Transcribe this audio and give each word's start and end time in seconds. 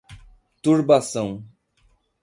turbação 0.63 1.31